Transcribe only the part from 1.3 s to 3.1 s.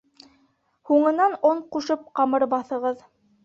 он ҡушып ҡамыр баҫығыҙ.